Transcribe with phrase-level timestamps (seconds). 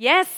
[0.00, 0.28] Yes!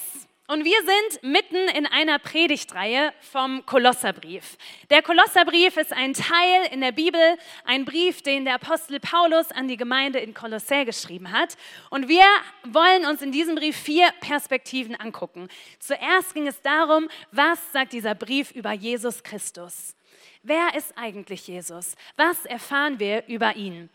[0.47, 4.57] Und wir sind mitten in einer Predigtreihe vom Kolosserbrief.
[4.89, 7.21] Der Kolosserbrief ist ein Teil in der Bibel,
[7.67, 11.59] ein Brief, den der Apostel Paulus an die Gemeinde in Kolossä geschrieben hat.
[11.91, 12.25] Und wir
[12.65, 15.49] wollen uns in diesem Brief vier Perspektiven angucken.
[15.79, 19.95] Zuerst ging es darum, was sagt dieser Brief über Jesus Christus?
[20.43, 21.95] Wer ist eigentlich Jesus?
[22.17, 23.91] Was erfahren wir über ihn?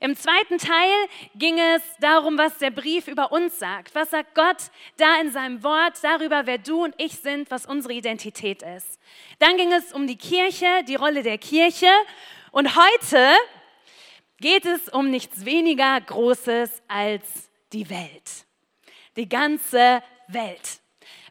[0.00, 0.90] Im zweiten Teil
[1.34, 3.94] ging es darum, was der Brief über uns sagt.
[3.94, 4.56] Was sagt Gott
[4.96, 8.98] da in seinem Wort darüber, wer du und ich sind, was unsere Identität ist.
[9.38, 11.90] Dann ging es um die Kirche, die Rolle der Kirche.
[12.52, 13.34] Und heute
[14.40, 18.46] geht es um nichts weniger Großes als die Welt.
[19.16, 20.80] Die ganze Welt.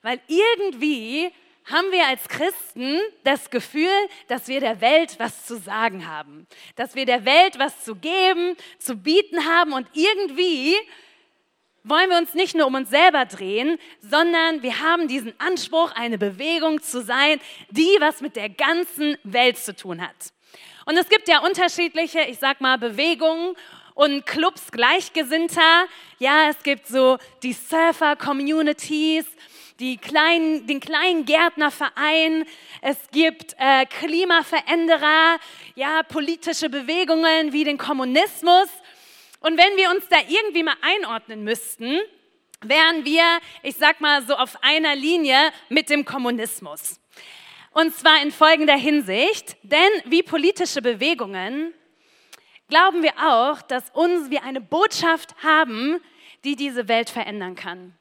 [0.04, 1.32] Weil irgendwie
[1.66, 3.90] haben wir als Christen das Gefühl,
[4.28, 8.56] dass wir der Welt was zu sagen haben, dass wir der Welt was zu geben,
[8.80, 10.76] zu bieten haben und irgendwie
[11.84, 16.18] wollen wir uns nicht nur um uns selber drehen, sondern wir haben diesen Anspruch, eine
[16.18, 17.40] Bewegung zu sein,
[17.72, 20.34] die was mit der ganzen Welt zu tun hat.
[20.86, 23.56] Und es gibt ja unterschiedliche, ich sag mal, Bewegungen
[23.94, 25.86] und Clubs Gleichgesinnter.
[26.20, 29.26] Ja, es gibt so die Surfer-Communities
[29.82, 32.46] die kleinen, den kleinen Gärtnerverein,
[32.82, 35.40] es gibt äh, Klimaveränderer,
[35.76, 38.70] ja, politische Bewegungen wie den Kommunismus.
[39.40, 42.00] Und wenn wir uns da irgendwie mal einordnen müssten,
[42.62, 43.24] wären wir,
[43.64, 47.00] ich sag mal, so auf einer Linie mit dem Kommunismus.
[47.72, 51.74] Und zwar in folgender Hinsicht, denn wie politische Bewegungen
[52.70, 56.00] glauben wir auch, dass uns wir eine Botschaft haben,
[56.44, 57.98] die diese Welt verändern kann.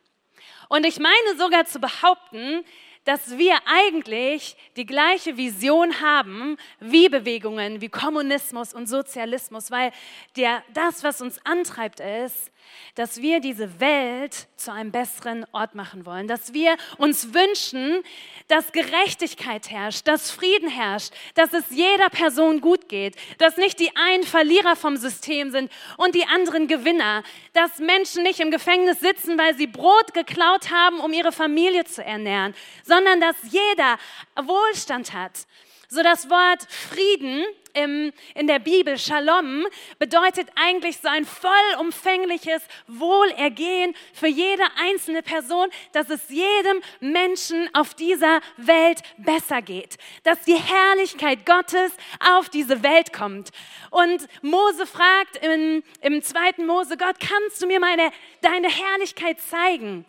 [0.70, 2.64] Und ich meine sogar zu behaupten,
[3.04, 9.90] dass wir eigentlich die gleiche Vision haben wie Bewegungen wie Kommunismus und Sozialismus, weil
[10.36, 12.52] der, das, was uns antreibt, ist,
[12.94, 18.02] dass wir diese Welt zu einem besseren Ort machen wollen, dass wir uns wünschen,
[18.48, 23.94] dass Gerechtigkeit herrscht, dass Frieden herrscht, dass es jeder Person gut geht, dass nicht die
[23.96, 27.22] einen Verlierer vom System sind und die anderen Gewinner,
[27.52, 32.04] dass Menschen nicht im Gefängnis sitzen, weil sie Brot geklaut haben, um ihre Familie zu
[32.04, 32.54] ernähren,
[32.84, 33.98] sondern dass jeder
[34.36, 35.46] Wohlstand hat.
[35.92, 39.66] So das Wort Frieden im, in der Bibel, Shalom,
[39.98, 47.94] bedeutet eigentlich so ein vollumfängliches Wohlergehen für jede einzelne Person, dass es jedem Menschen auf
[47.94, 51.90] dieser Welt besser geht, dass die Herrlichkeit Gottes
[52.20, 53.50] auf diese Welt kommt.
[53.90, 58.12] Und Mose fragt im, im zweiten Mose, Gott, kannst du mir meine,
[58.42, 60.04] deine Herrlichkeit zeigen?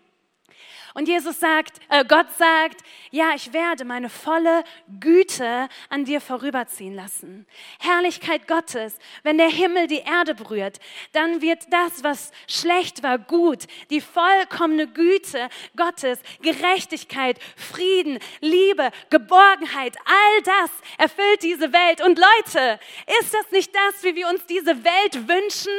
[0.94, 2.82] Und Jesus sagt, äh, Gott sagt,
[3.12, 4.64] ja, ich werde meine volle
[5.00, 7.46] Güte an dir vorüberziehen lassen.
[7.80, 10.80] Herrlichkeit Gottes, wenn der Himmel die Erde berührt,
[11.14, 13.68] dann wird das, was schlecht war, gut.
[13.90, 22.02] Die vollkommene Güte Gottes, Gerechtigkeit, Frieden, Liebe, Geborgenheit, all das erfüllt diese Welt.
[22.02, 22.80] Und Leute,
[23.22, 25.72] ist das nicht das, wie wir uns diese Welt wünschen?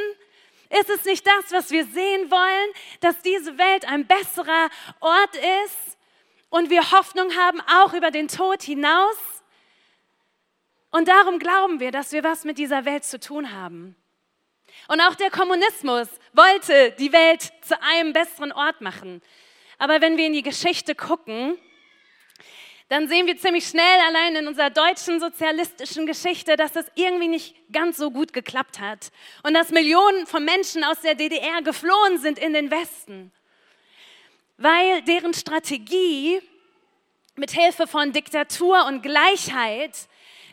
[0.79, 4.69] Ist es nicht das, was wir sehen wollen, dass diese Welt ein besserer
[4.99, 5.35] Ort
[5.65, 5.97] ist
[6.49, 9.17] und wir Hoffnung haben, auch über den Tod hinaus?
[10.89, 13.95] Und darum glauben wir, dass wir was mit dieser Welt zu tun haben.
[14.87, 19.21] Und auch der Kommunismus wollte die Welt zu einem besseren Ort machen.
[19.77, 21.57] Aber wenn wir in die Geschichte gucken,
[22.93, 27.55] dann sehen wir ziemlich schnell allein in unserer deutschen sozialistischen Geschichte, dass das irgendwie nicht
[27.71, 29.11] ganz so gut geklappt hat
[29.41, 33.31] und dass Millionen von Menschen aus der DDR geflohen sind in den Westen,
[34.57, 36.39] weil deren Strategie
[37.35, 40.07] mit Hilfe von Diktatur und Gleichheit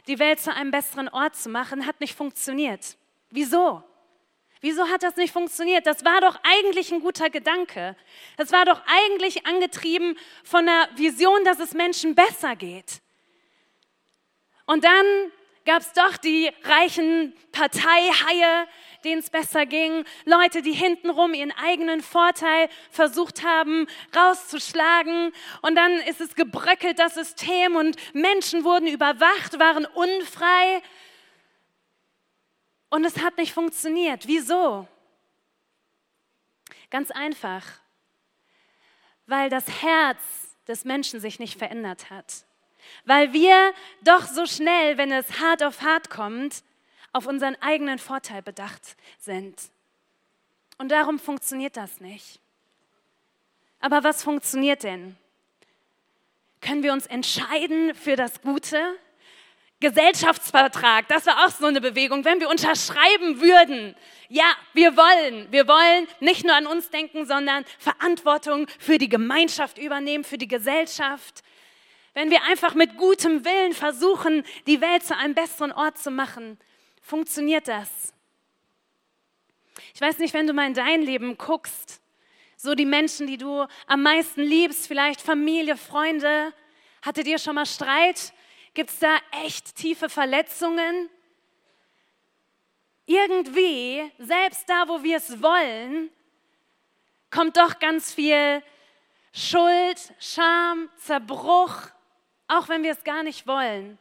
[0.06, 2.96] die Welt zu einem besseren Ort zu machen, hat nicht funktioniert.
[3.28, 3.84] Wieso?
[4.60, 5.86] Wieso hat das nicht funktioniert?
[5.86, 7.96] Das war doch eigentlich ein guter Gedanke.
[8.36, 13.00] Das war doch eigentlich angetrieben von der Vision, dass es Menschen besser geht.
[14.66, 15.06] Und dann
[15.64, 18.66] gab es doch die reichen Parteihaie,
[19.04, 25.32] denen es besser ging, Leute, die hintenrum ihren eigenen Vorteil versucht haben rauszuschlagen.
[25.62, 30.82] Und dann ist es gebröckelt, das System, und Menschen wurden überwacht, waren unfrei.
[32.90, 34.26] Und es hat nicht funktioniert.
[34.26, 34.86] Wieso?
[36.90, 37.64] Ganz einfach,
[39.26, 40.18] weil das Herz
[40.66, 42.44] des Menschen sich nicht verändert hat.
[43.04, 43.72] Weil wir
[44.02, 46.64] doch so schnell, wenn es hart auf hart kommt,
[47.12, 49.70] auf unseren eigenen Vorteil bedacht sind.
[50.78, 52.40] Und darum funktioniert das nicht.
[53.80, 55.16] Aber was funktioniert denn?
[56.60, 58.96] Können wir uns entscheiden für das Gute?
[59.80, 63.96] Gesellschaftsvertrag, das war auch so eine Bewegung, wenn wir unterschreiben würden.
[64.28, 69.78] Ja, wir wollen, wir wollen nicht nur an uns denken, sondern Verantwortung für die Gemeinschaft
[69.78, 71.42] übernehmen, für die Gesellschaft.
[72.12, 76.58] Wenn wir einfach mit gutem Willen versuchen, die Welt zu einem besseren Ort zu machen,
[77.00, 78.12] funktioniert das.
[79.94, 82.00] Ich weiß nicht, wenn du mal in dein Leben guckst,
[82.56, 86.52] so die Menschen, die du am meisten liebst, vielleicht Familie, Freunde,
[87.00, 88.34] hattet ihr schon mal Streit?
[88.74, 91.10] Gibt es da echt tiefe Verletzungen?
[93.06, 96.10] Irgendwie, selbst da, wo wir es wollen,
[97.30, 98.62] kommt doch ganz viel
[99.32, 101.74] Schuld, Scham, Zerbruch,
[102.46, 103.98] auch wenn wir es gar nicht wollen.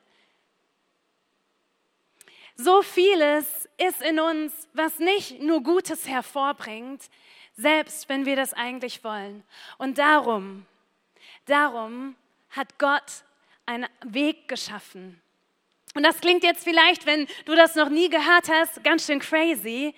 [2.55, 7.09] So vieles ist in uns, was nicht nur Gutes hervorbringt,
[7.53, 9.43] selbst wenn wir das eigentlich wollen.
[9.77, 10.65] Und darum,
[11.45, 12.15] darum
[12.49, 13.23] hat Gott
[13.69, 15.21] einen Weg geschaffen.
[15.93, 19.93] Und das klingt jetzt vielleicht, wenn du das noch nie gehört hast, ganz schön crazy.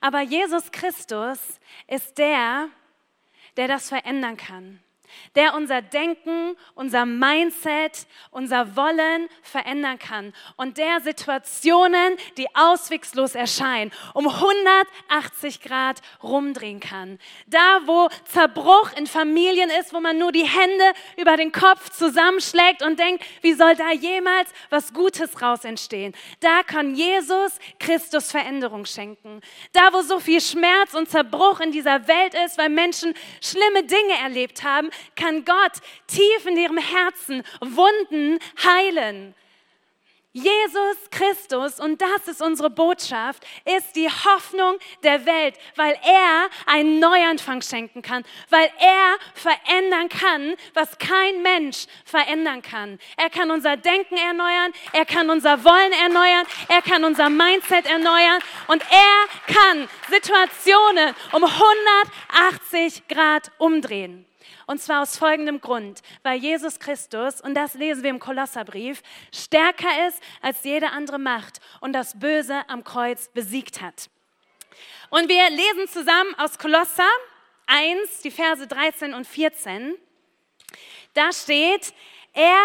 [0.00, 1.38] Aber Jesus Christus
[1.86, 2.68] ist der,
[3.56, 4.80] der das verändern kann
[5.34, 13.92] der unser Denken, unser Mindset, unser Wollen verändern kann und der Situationen, die auswegslos erscheinen,
[14.14, 17.18] um 180 Grad rumdrehen kann.
[17.46, 20.84] Da, wo Zerbruch in Familien ist, wo man nur die Hände
[21.16, 26.14] über den Kopf zusammenschlägt und denkt, wie soll da jemals was Gutes raus entstehen?
[26.40, 29.40] Da kann Jesus Christus Veränderung schenken.
[29.72, 34.14] Da, wo so viel Schmerz und Zerbruch in dieser Welt ist, weil Menschen schlimme Dinge
[34.22, 35.72] erlebt haben, kann Gott
[36.06, 39.34] tief in ihrem Herzen Wunden heilen.
[40.32, 47.00] Jesus Christus, und das ist unsere Botschaft, ist die Hoffnung der Welt, weil er einen
[47.00, 53.00] Neuanfang schenken kann, weil er verändern kann, was kein Mensch verändern kann.
[53.16, 58.40] Er kann unser Denken erneuern, er kann unser Wollen erneuern, er kann unser Mindset erneuern
[58.68, 64.29] und er kann Situationen um 180 Grad umdrehen.
[64.66, 69.02] Und zwar aus folgendem Grund, weil Jesus Christus, und das lesen wir im Kolosserbrief,
[69.32, 74.10] stärker ist als jede andere Macht und das Böse am Kreuz besiegt hat.
[75.10, 77.08] Und wir lesen zusammen aus Kolosser
[77.66, 79.96] 1, die Verse 13 und 14.
[81.14, 81.92] Da steht,
[82.32, 82.60] er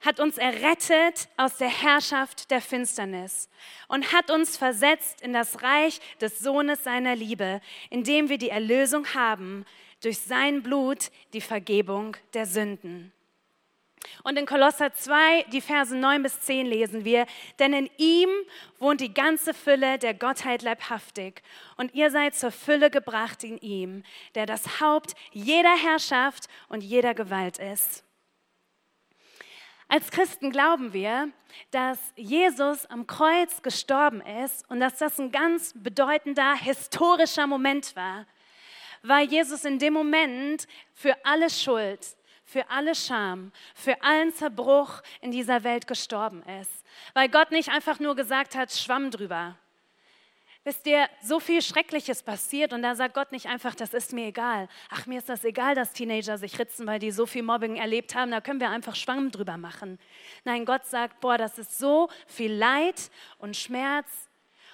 [0.00, 3.48] hat uns errettet aus der Herrschaft der Finsternis
[3.88, 9.14] und hat uns versetzt in das Reich des Sohnes seiner Liebe, indem wir die Erlösung
[9.14, 9.64] haben
[10.02, 13.12] durch sein Blut die Vergebung der Sünden.
[14.24, 17.26] Und in Kolosser 2, die Verse 9 bis 10 lesen wir,
[17.58, 18.28] denn in ihm
[18.78, 21.42] wohnt die ganze Fülle der Gottheit leibhaftig
[21.76, 24.02] und ihr seid zur Fülle gebracht in ihm,
[24.34, 28.04] der das Haupt jeder Herrschaft und jeder Gewalt ist.
[29.88, 31.28] Als Christen glauben wir,
[31.70, 38.26] dass Jesus am Kreuz gestorben ist und dass das ein ganz bedeutender historischer Moment war
[39.02, 45.30] weil Jesus in dem Moment für alle Schuld, für alle Scham, für allen Zerbruch in
[45.30, 46.84] dieser Welt gestorben ist.
[47.14, 49.56] Weil Gott nicht einfach nur gesagt hat, schwamm drüber.
[50.64, 54.26] Wisst ihr, so viel Schreckliches passiert und da sagt Gott nicht einfach, das ist mir
[54.26, 54.68] egal.
[54.90, 58.14] Ach, mir ist das egal, dass Teenager sich ritzen, weil die so viel Mobbing erlebt
[58.14, 59.98] haben, da können wir einfach Schwamm drüber machen.
[60.44, 64.28] Nein, Gott sagt, boah, das ist so viel Leid und Schmerz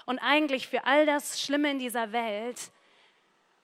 [0.04, 2.70] und eigentlich für all das Schlimme in dieser Welt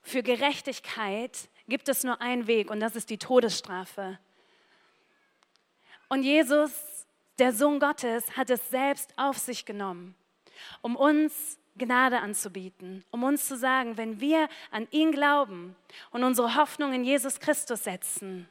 [0.04, 4.18] für Gerechtigkeit gibt es nur einen Weg und das ist die Todesstrafe.
[6.08, 7.06] Und Jesus,
[7.38, 10.14] der Sohn Gottes, hat es selbst auf sich genommen,
[10.82, 15.74] um uns Gnade anzubieten, um uns zu sagen, wenn wir an ihn glauben
[16.12, 18.48] und unsere Hoffnung in Jesus Christus setzen,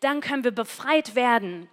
[0.00, 1.70] dann können wir befreit werden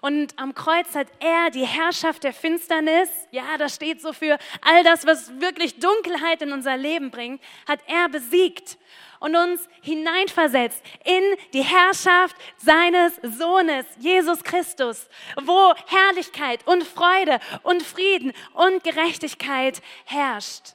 [0.00, 4.84] und am Kreuz hat er die Herrschaft der Finsternis, ja, das steht so für all
[4.84, 8.78] das, was wirklich Dunkelheit in unser Leben bringt, hat er besiegt
[9.20, 15.08] und uns hineinversetzt in die Herrschaft seines Sohnes, Jesus Christus,
[15.42, 20.74] wo Herrlichkeit und Freude und Frieden und Gerechtigkeit herrscht.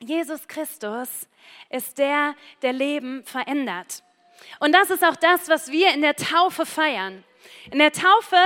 [0.00, 1.28] Jesus Christus
[1.70, 4.04] ist der, der Leben verändert.
[4.60, 7.24] Und das ist auch das, was wir in der Taufe feiern.
[7.70, 8.36] In der Taufe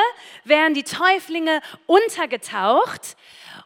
[0.44, 3.16] werden die Täuflinge untergetaucht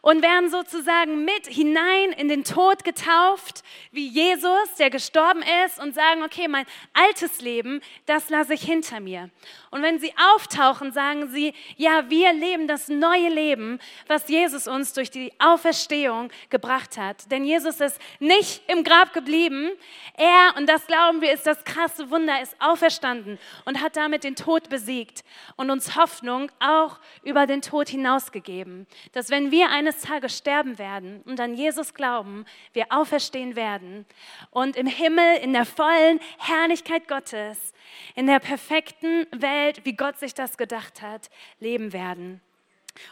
[0.07, 3.61] und werden sozusagen mit hinein in den Tod getauft,
[3.91, 9.01] wie Jesus, der gestorben ist, und sagen, okay, mein altes Leben, das lasse ich hinter
[9.01, 9.29] mir.
[9.69, 14.93] Und wenn sie auftauchen, sagen sie, ja, wir leben das neue Leben, was Jesus uns
[14.93, 17.29] durch die Auferstehung gebracht hat.
[17.29, 19.71] Denn Jesus ist nicht im Grab geblieben.
[20.15, 24.37] Er, und das glauben wir, ist das krasse Wunder, ist auferstanden und hat damit den
[24.37, 25.25] Tod besiegt
[25.57, 28.87] und uns Hoffnung auch über den Tod hinausgegeben.
[29.11, 34.05] Dass wenn wir eines Tages sterben werden und an Jesus glauben, wir auferstehen werden
[34.51, 37.73] und im Himmel in der vollen Herrlichkeit Gottes
[38.15, 42.41] in der perfekten Welt, wie Gott sich das gedacht hat, leben werden.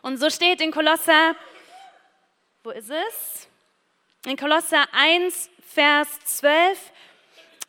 [0.01, 1.35] Und so steht in Kolosser,
[2.63, 3.47] wo ist es?
[4.25, 6.91] In Kolosser 1, Vers 12,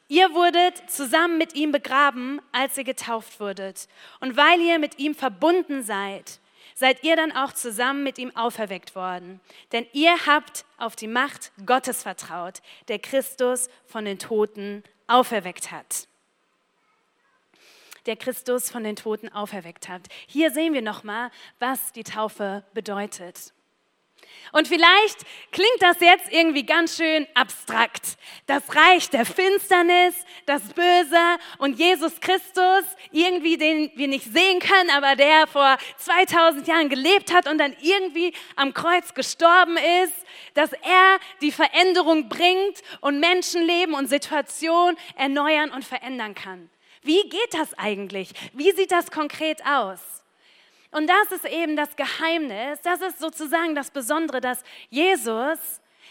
[0.09, 3.89] Ihr wurdet zusammen mit ihm begraben, als ihr getauft wurdet.
[4.21, 6.39] Und weil ihr mit ihm verbunden seid,
[6.77, 9.41] seid ihr dann auch zusammen mit ihm auferweckt worden.
[9.73, 16.07] Denn ihr habt auf die Macht Gottes vertraut, der Christus von den Toten auferweckt hat
[18.07, 20.03] der Christus von den Toten auferweckt hat.
[20.27, 23.53] Hier sehen wir nochmal, was die Taufe bedeutet.
[24.53, 25.19] Und vielleicht
[25.53, 28.17] klingt das jetzt irgendwie ganz schön abstrakt.
[28.47, 30.15] Das Reich der Finsternis,
[30.47, 31.21] das Böse
[31.59, 37.33] und Jesus Christus, irgendwie den wir nicht sehen können, aber der vor 2000 Jahren gelebt
[37.33, 40.15] hat und dann irgendwie am Kreuz gestorben ist,
[40.55, 46.71] dass er die Veränderung bringt und Menschenleben und Situationen erneuern und verändern kann.
[47.03, 48.31] Wie geht das eigentlich?
[48.53, 50.01] Wie sieht das konkret aus?
[50.97, 55.59] Und das ist eben das Geheimnis, das ist sozusagen das Besondere, dass Jesus,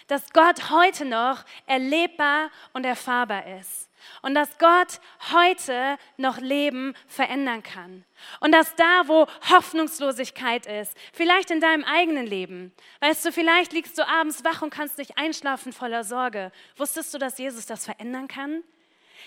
[0.06, 3.89] dass Gott heute noch erlebbar und erfahrbar ist.
[4.22, 5.00] Und dass Gott
[5.34, 8.06] heute noch Leben verändern kann.
[8.42, 13.98] Und dass da, wo Hoffnungslosigkeit ist, vielleicht in deinem eigenen Leben, weißt du, vielleicht liegst
[13.98, 16.51] du abends wach und kannst nicht einschlafen voller Sorge.
[16.77, 18.63] Wusstest du, dass Jesus das verändern kann?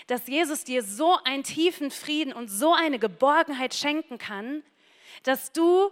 [0.07, 4.62] dass Jesus dir so einen tiefen Frieden und so eine Geborgenheit schenken kann,
[5.23, 5.91] dass du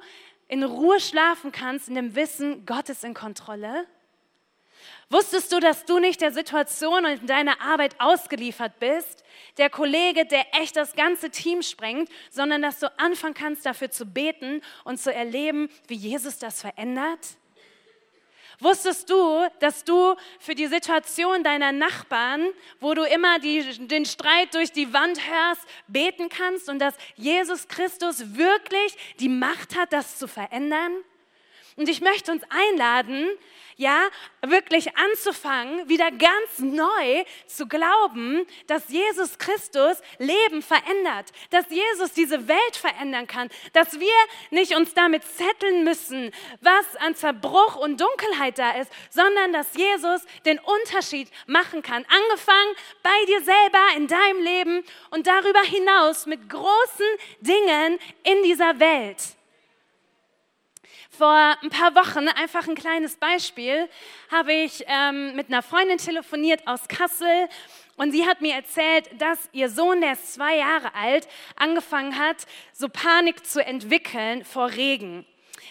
[0.49, 3.87] in Ruhe schlafen kannst in dem Wissen, Gott ist in Kontrolle?
[5.09, 9.23] Wusstest du, dass du nicht der Situation und in deiner Arbeit ausgeliefert bist,
[9.57, 14.05] der Kollege, der echt das ganze Team sprengt, sondern dass du anfangen kannst, dafür zu
[14.05, 17.21] beten und zu erleben, wie Jesus das verändert?
[18.59, 22.47] Wusstest du, dass du für die Situation deiner Nachbarn,
[22.81, 27.69] wo du immer die, den Streit durch die Wand hörst, beten kannst und dass Jesus
[27.69, 30.93] Christus wirklich die Macht hat, das zu verändern?
[31.77, 33.29] Und ich möchte uns einladen,
[33.77, 34.09] ja,
[34.41, 42.49] wirklich anzufangen, wieder ganz neu zu glauben, dass Jesus Christus Leben verändert, dass Jesus diese
[42.49, 44.15] Welt verändern kann, dass wir
[44.51, 50.23] nicht uns damit zetteln müssen, was an Zerbruch und Dunkelheit da ist, sondern dass Jesus
[50.47, 52.07] den Unterschied machen kann.
[52.09, 57.07] Angefangen bei dir selber in deinem Leben und darüber hinaus mit großen
[57.41, 59.36] Dingen in dieser Welt
[61.17, 63.89] vor ein paar Wochen, einfach ein kleines Beispiel,
[64.31, 67.49] habe ich ähm, mit einer Freundin telefoniert aus Kassel
[67.97, 72.37] und sie hat mir erzählt, dass ihr Sohn, der ist zwei Jahre alt, angefangen hat,
[72.73, 75.25] so Panik zu entwickeln vor Regen.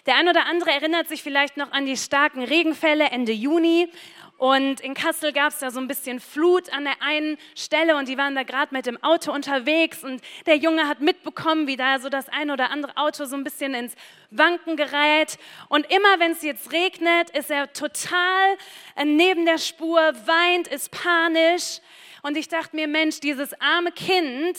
[0.08, 3.90] Der ein oder andere erinnert sich vielleicht noch an die starken Regenfälle Ende Juni.
[4.38, 8.10] Und in Kassel gab es da so ein bisschen Flut an der einen Stelle und
[8.10, 12.00] die waren da gerade mit dem Auto unterwegs und der Junge hat mitbekommen, wie da
[12.00, 13.96] so das ein oder andere Auto so ein bisschen ins
[14.32, 15.38] Wanken gerät.
[15.70, 18.58] Und immer wenn es jetzt regnet, ist er total
[18.98, 21.80] äh, neben der Spur, weint, ist panisch.
[22.22, 24.58] Und ich dachte mir, Mensch, dieses arme Kind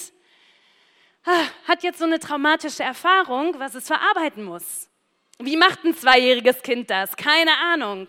[1.25, 4.89] ah, hat jetzt so eine traumatische Erfahrung, was es verarbeiten muss.
[5.39, 7.15] Wie macht ein zweijähriges Kind das?
[7.15, 8.09] Keine Ahnung.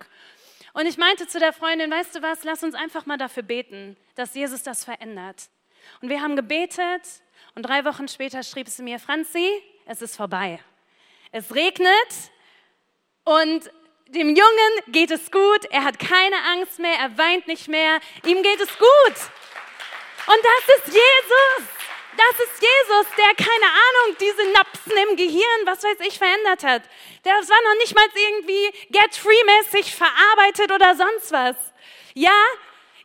[0.77, 3.97] Und ich meinte zu der Freundin, weißt du was, lass uns einfach mal dafür beten,
[4.13, 5.49] dass Jesus das verändert.
[6.01, 7.01] Und wir haben gebetet
[7.55, 9.49] und drei Wochen später schrieb sie mir, Franzi,
[9.87, 10.59] es ist vorbei.
[11.31, 11.91] Es regnet
[13.23, 13.71] und
[14.09, 18.43] dem Jungen geht es gut, er hat keine Angst mehr, er weint nicht mehr, ihm
[18.43, 19.17] geht es gut.
[20.27, 21.76] Und das ist Jesus.
[22.17, 26.81] Das ist Jesus, der, keine Ahnung, diese Napsen im Gehirn, was weiß ich, verändert hat.
[27.23, 31.55] Das war noch nicht mal irgendwie get-free-mäßig verarbeitet oder sonst was.
[32.15, 32.43] Ja,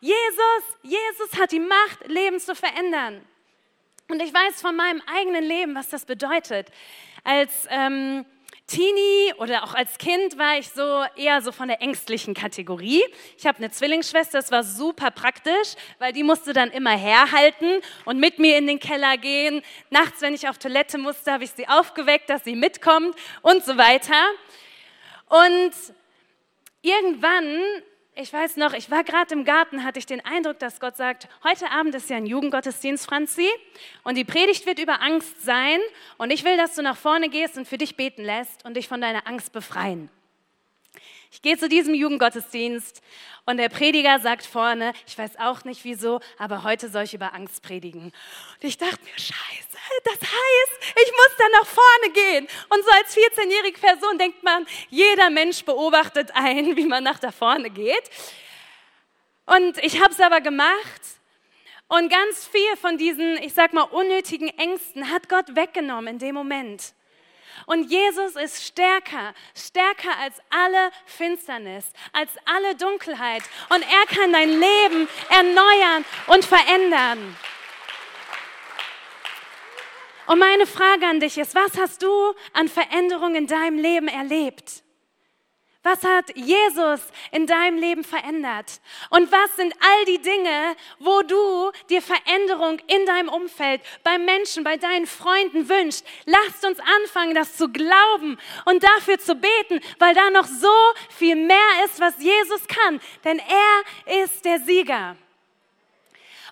[0.00, 3.22] Jesus, Jesus hat die Macht, Leben zu verändern.
[4.08, 6.68] Und ich weiß von meinem eigenen Leben, was das bedeutet.
[7.22, 8.24] Als ähm,
[8.72, 13.02] Teenie oder auch als Kind war ich so eher so von der ängstlichen Kategorie.
[13.36, 18.18] Ich habe eine Zwillingsschwester, das war super praktisch, weil die musste dann immer herhalten und
[18.18, 19.60] mit mir in den Keller gehen.
[19.90, 23.76] Nachts, wenn ich auf Toilette musste, habe ich sie aufgeweckt, dass sie mitkommt und so
[23.76, 24.14] weiter.
[25.28, 25.72] Und
[26.80, 27.60] irgendwann,
[28.14, 31.28] ich weiß noch, ich war gerade im Garten, hatte ich den Eindruck, dass Gott sagt,
[31.44, 33.48] heute Abend ist ja ein Jugendgottesdienst, Franzi,
[34.04, 35.80] und die Predigt wird über Angst sein,
[36.18, 38.86] und ich will, dass du nach vorne gehst und für dich beten lässt und dich
[38.86, 40.10] von deiner Angst befreien.
[41.30, 43.00] Ich gehe zu diesem Jugendgottesdienst
[43.46, 47.32] und der Prediger sagt vorne, ich weiß auch nicht wieso, aber heute soll ich über
[47.32, 48.04] Angst predigen.
[48.04, 48.12] Und
[48.60, 50.21] ich dachte mir, scheiße, das
[51.42, 52.48] heißt, ich muss da nach vorne gehen.
[52.68, 57.32] Und so als 14-jährige Person denkt man, jeder Mensch beobachtet einen, wie man nach da
[57.32, 58.10] vorne geht.
[59.46, 61.00] Und ich habe es aber gemacht.
[61.88, 66.34] Und ganz viel von diesen, ich sag mal, unnötigen Ängsten hat Gott weggenommen in dem
[66.34, 66.94] Moment.
[67.66, 73.42] Und Jesus ist stärker, stärker als alle Finsternis, als alle Dunkelheit.
[73.68, 77.36] Und er kann dein Leben erneuern und verändern.
[80.32, 82.08] Und meine Frage an dich ist, was hast du
[82.54, 84.82] an Veränderungen in deinem Leben erlebt?
[85.82, 88.80] Was hat Jesus in deinem Leben verändert?
[89.10, 94.64] Und was sind all die Dinge, wo du dir Veränderung in deinem Umfeld, bei Menschen,
[94.64, 96.06] bei deinen Freunden wünschst?
[96.24, 100.74] Lasst uns anfangen, das zu glauben und dafür zu beten, weil da noch so
[101.10, 103.02] viel mehr ist, was Jesus kann.
[103.22, 105.14] Denn er ist der Sieger.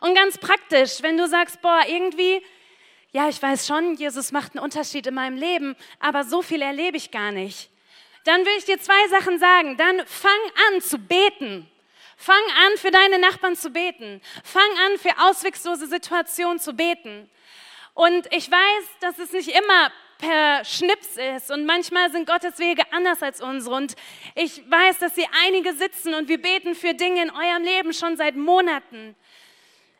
[0.02, 2.42] Und ganz praktisch, wenn du sagst, boah, irgendwie,
[3.12, 6.96] ja, ich weiß schon, Jesus macht einen Unterschied in meinem Leben, aber so viel erlebe
[6.96, 7.70] ich gar nicht
[8.24, 9.76] dann will ich dir zwei Sachen sagen.
[9.76, 10.30] Dann fang
[10.68, 11.68] an zu beten.
[12.16, 14.20] Fang an, für deine Nachbarn zu beten.
[14.44, 17.30] Fang an, für auswegslose Situationen zu beten.
[17.94, 22.82] Und ich weiß, dass es nicht immer per Schnips ist und manchmal sind Gottes Wege
[22.92, 23.74] anders als unsere.
[23.74, 23.94] Und
[24.34, 28.18] ich weiß, dass hier einige sitzen und wir beten für Dinge in eurem Leben schon
[28.18, 29.16] seit Monaten.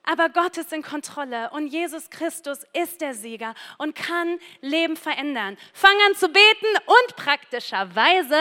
[0.02, 5.58] Aber Gott ist in Kontrolle und Jesus Christus ist der Sieger und kann Leben verändern.
[5.74, 8.36] Fang an zu beten und praktischerweise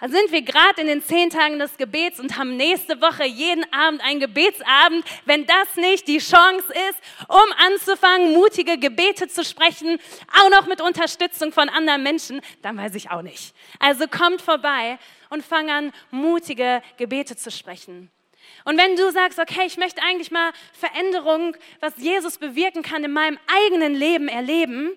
[0.00, 4.02] sind wir gerade in den zehn Tagen des Gebets und haben nächste Woche jeden Abend
[4.02, 5.04] einen Gebetsabend.
[5.26, 9.98] Wenn das nicht die Chance ist, um anzufangen, mutige Gebete zu sprechen,
[10.40, 13.54] auch noch mit Unterstützung von anderen Menschen, dann weiß ich auch nicht.
[13.78, 18.10] Also kommt vorbei und fang an, mutige Gebete zu sprechen.
[18.64, 23.12] Und wenn du sagst, okay, ich möchte eigentlich mal Veränderung, was Jesus bewirken kann, in
[23.12, 24.92] meinem eigenen Leben erleben,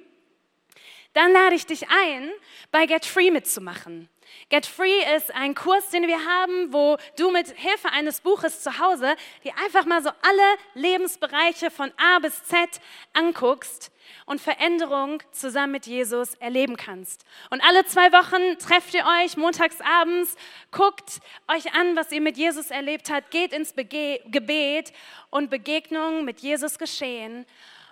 [1.13, 2.31] dann lade ich dich ein,
[2.71, 4.09] bei Get Free mitzumachen.
[4.49, 8.79] Get Free ist ein Kurs, den wir haben, wo du mit Hilfe eines Buches zu
[8.79, 12.79] Hause dir einfach mal so alle Lebensbereiche von A bis Z
[13.13, 13.91] anguckst
[14.25, 17.25] und Veränderung zusammen mit Jesus erleben kannst.
[17.49, 20.35] Und alle zwei Wochen trefft ihr euch montags abends,
[20.71, 24.93] guckt euch an, was ihr mit Jesus erlebt habt, geht ins Bege Gebet
[25.29, 27.45] und Begegnungen mit Jesus geschehen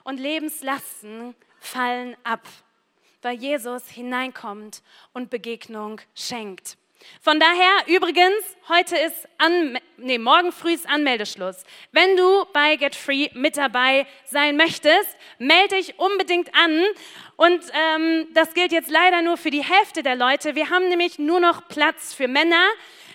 [0.03, 2.41] und Lebenslasten fallen ab
[3.23, 4.81] weil Jesus hineinkommt
[5.13, 6.77] und Begegnung schenkt.
[7.21, 11.63] Von daher, übrigens, heute ist, an, nee, morgen früh ist Anmeldeschluss.
[11.91, 16.83] Wenn du bei Get Free mit dabei sein möchtest, melde dich unbedingt an.
[17.35, 20.55] Und ähm, das gilt jetzt leider nur für die Hälfte der Leute.
[20.55, 22.65] Wir haben nämlich nur noch Platz für Männer.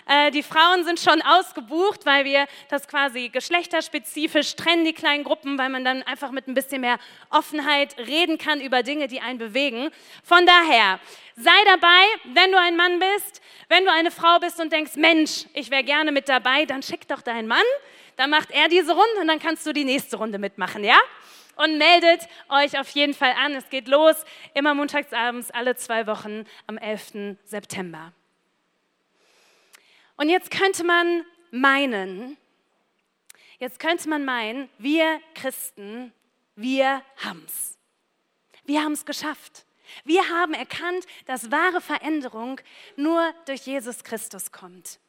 [0.09, 5.59] Äh, die Frauen sind schon ausgebucht, weil wir das quasi geschlechterspezifisch trennen, die kleinen Gruppen,
[5.59, 6.97] weil man dann einfach mit ein bisschen mehr
[7.29, 9.91] Offenheit reden kann über Dinge, die einen bewegen.
[10.23, 10.99] Von daher,
[11.35, 15.45] sei dabei, wenn du ein Mann bist, wenn du eine Frau bist und denkst, Mensch,
[15.53, 17.61] ich wäre gerne mit dabei, dann schick doch deinen Mann,
[18.15, 20.97] dann macht er diese Runde und dann kannst du die nächste Runde mitmachen, ja?
[21.55, 23.53] und meldet euch auf jeden Fall an.
[23.53, 24.15] Es geht los,
[24.53, 27.37] immer montagsabends, alle zwei Wochen am 11.
[27.43, 28.13] September.
[30.19, 32.35] Und jetzt könnte man meinen,
[33.57, 36.11] jetzt könnte man meinen, wir Christen,
[36.57, 37.77] wir haben's.
[38.65, 39.65] Wir haben es geschafft.
[40.03, 42.59] Wir haben erkannt, dass wahre Veränderung
[42.97, 44.99] nur durch Jesus Christus kommt.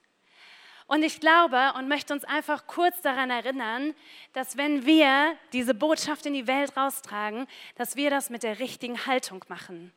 [0.86, 3.96] Und ich glaube und möchte uns einfach kurz daran erinnern,
[4.32, 9.06] dass wenn wir diese Botschaft in die Welt raustragen, dass wir das mit der richtigen
[9.06, 9.92] Haltung machen.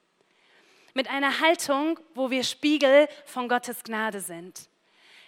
[0.96, 4.73] Mit einer Haltung, wo wir Spiegel von Gottes Gnade sind.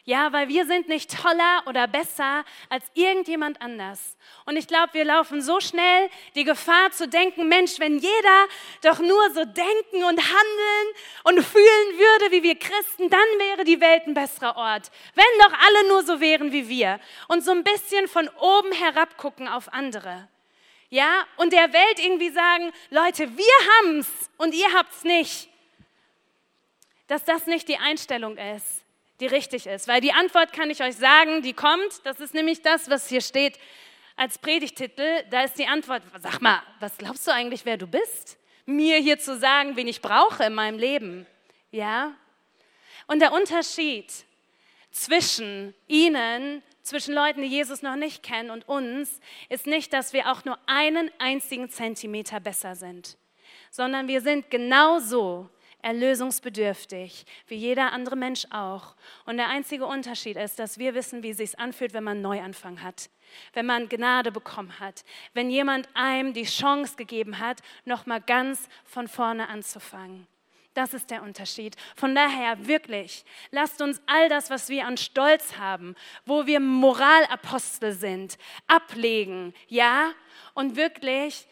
[0.07, 4.17] Ja, weil wir sind nicht toller oder besser als irgendjemand anders.
[4.45, 8.47] Und ich glaube, wir laufen so schnell die Gefahr zu denken, Mensch, wenn jeder
[8.83, 10.87] doch nur so denken und handeln
[11.23, 14.91] und fühlen würde wie wir Christen, dann wäre die Welt ein besserer Ort.
[15.15, 19.17] Wenn doch alle nur so wären wie wir und so ein bisschen von oben herab
[19.17, 20.27] gucken auf andere.
[20.89, 25.49] Ja, und der Welt irgendwie sagen, Leute, wir haben's und ihr habt's nicht.
[27.07, 28.84] Dass das nicht die Einstellung ist
[29.19, 29.87] die richtig ist.
[29.87, 32.05] Weil die Antwort kann ich euch sagen, die kommt.
[32.05, 33.57] Das ist nämlich das, was hier steht
[34.15, 35.23] als Predigtitel.
[35.29, 38.37] Da ist die Antwort, sag mal, was glaubst du eigentlich, wer du bist?
[38.65, 41.27] Mir hier zu sagen, wen ich brauche in meinem Leben.
[41.71, 42.15] Ja?
[43.07, 44.11] Und der Unterschied
[44.91, 50.31] zwischen ihnen, zwischen Leuten, die Jesus noch nicht kennen und uns, ist nicht, dass wir
[50.31, 53.17] auch nur einen einzigen Zentimeter besser sind,
[53.71, 55.49] sondern wir sind genauso
[55.85, 58.95] erlösungsbedürftig, wie jeder andere Mensch auch.
[59.25, 62.81] Und der einzige Unterschied ist, dass wir wissen, wie es sich anfühlt, wenn man Neuanfang
[62.81, 63.11] hat,
[63.53, 69.07] wenn man Gnade bekommen hat, wenn jemand einem die Chance gegeben hat, nochmal ganz von
[69.07, 70.25] vorne anzufangen.
[70.73, 71.75] Das ist der Unterschied.
[71.95, 75.95] Von daher wirklich, lasst uns all das, was wir an Stolz haben,
[76.25, 80.11] wo wir Moralapostel sind, ablegen, ja,
[80.55, 81.47] und wirklich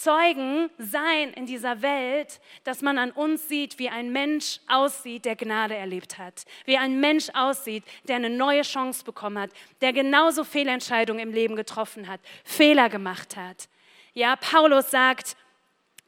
[0.00, 5.36] Zeugen sein in dieser Welt, dass man an uns sieht, wie ein Mensch aussieht, der
[5.36, 10.44] Gnade erlebt hat, wie ein Mensch aussieht, der eine neue Chance bekommen hat, der genauso
[10.44, 13.68] Fehlentscheidungen im Leben getroffen hat, Fehler gemacht hat.
[14.14, 15.36] Ja, Paulus sagt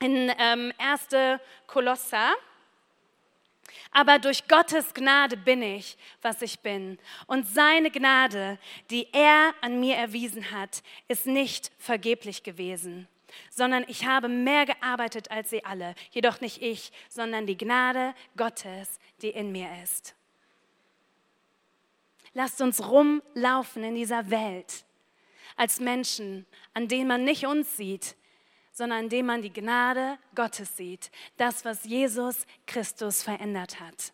[0.00, 1.08] in ähm, 1.
[1.66, 2.32] Kolosser,
[3.92, 6.98] aber durch Gottes Gnade bin ich, was ich bin.
[7.26, 8.58] Und seine Gnade,
[8.90, 13.08] die er an mir erwiesen hat, ist nicht vergeblich gewesen,
[13.50, 15.94] sondern ich habe mehr gearbeitet als sie alle.
[16.10, 20.14] Jedoch nicht ich, sondern die Gnade Gottes, die in mir ist.
[22.34, 24.84] Lasst uns rumlaufen in dieser Welt
[25.56, 28.14] als Menschen, an denen man nicht uns sieht,
[28.72, 34.12] sondern indem man die Gnade Gottes sieht, das, was Jesus Christus verändert hat.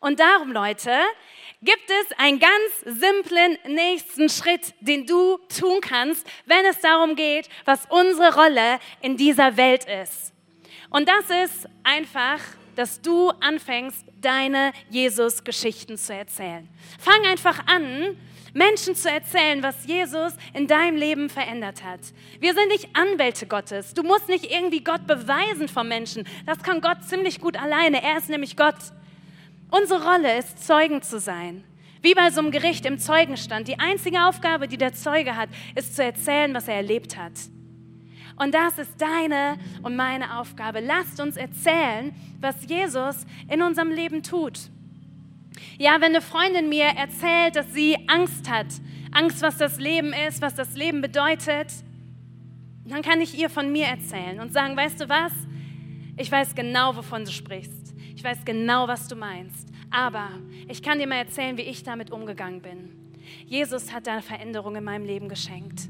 [0.00, 0.90] Und darum, Leute,
[1.62, 7.48] gibt es einen ganz simplen nächsten Schritt, den du tun kannst, wenn es darum geht,
[7.64, 10.32] was unsere Rolle in dieser Welt ist.
[10.90, 12.40] Und das ist einfach,
[12.76, 16.68] dass du anfängst, deine Jesus-Geschichten zu erzählen.
[16.98, 18.16] Fang einfach an,
[18.54, 22.00] Menschen zu erzählen, was Jesus in deinem Leben verändert hat.
[22.40, 23.94] Wir sind nicht Anwälte Gottes.
[23.94, 26.26] Du musst nicht irgendwie Gott beweisen vor Menschen.
[26.46, 28.02] Das kann Gott ziemlich gut alleine.
[28.02, 28.76] Er ist nämlich Gott.
[29.70, 31.64] Unsere Rolle ist, Zeugen zu sein.
[32.00, 33.68] Wie bei so einem Gericht im Zeugenstand.
[33.68, 37.32] Die einzige Aufgabe, die der Zeuge hat, ist zu erzählen, was er erlebt hat.
[38.36, 40.80] Und das ist deine und meine Aufgabe.
[40.80, 44.70] Lasst uns erzählen, was Jesus in unserem Leben tut.
[45.76, 48.66] Ja, wenn eine Freundin mir erzählt, dass sie Angst hat,
[49.10, 51.72] Angst, was das Leben ist, was das Leben bedeutet,
[52.84, 55.32] dann kann ich ihr von mir erzählen und sagen, weißt du was?
[56.16, 57.87] Ich weiß genau, wovon du sprichst.
[58.18, 59.68] Ich weiß genau, was du meinst.
[59.92, 60.30] Aber
[60.66, 63.14] ich kann dir mal erzählen, wie ich damit umgegangen bin.
[63.46, 65.86] Jesus hat eine Veränderung in meinem Leben geschenkt.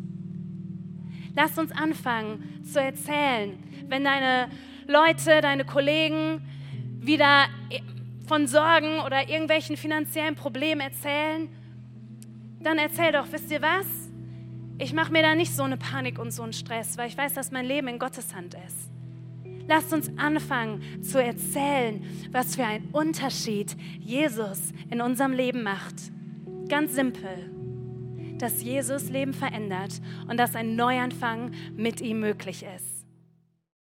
[1.34, 4.50] Lass uns anfangen zu erzählen, wenn deine
[4.86, 6.46] Leute, deine Kollegen
[7.00, 7.46] wieder
[8.26, 11.48] von Sorgen oder irgendwelchen finanziellen Problemen erzählen,
[12.60, 13.86] dann erzähl doch, wisst ihr was?
[14.76, 17.32] Ich mache mir da nicht so eine Panik und so einen Stress, weil ich weiß,
[17.32, 18.97] dass mein Leben in Gottes Hand ist.
[19.68, 22.02] Lasst uns anfangen zu erzählen,
[22.32, 25.94] was für einen Unterschied Jesus in unserem Leben macht.
[26.68, 27.50] Ganz simpel,
[28.38, 32.97] dass Jesus Leben verändert und dass ein Neuanfang mit ihm möglich ist.